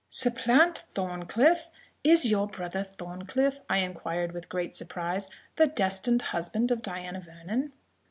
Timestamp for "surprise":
4.73-5.27